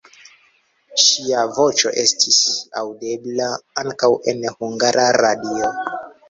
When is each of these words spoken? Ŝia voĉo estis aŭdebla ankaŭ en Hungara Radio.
Ŝia 1.01 1.43
voĉo 1.57 1.91
estis 2.03 2.39
aŭdebla 2.81 3.51
ankaŭ 3.83 4.11
en 4.33 4.41
Hungara 4.55 5.07
Radio. 5.21 5.71